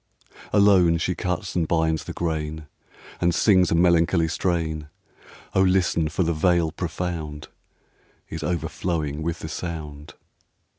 [0.51, 2.65] Alone she cuts and binds the grain,
[3.21, 4.87] And sings a melancholy strain;
[5.53, 6.09] O listen!
[6.09, 7.49] for the Vale profound
[8.27, 10.15] Is overflowing with the sound.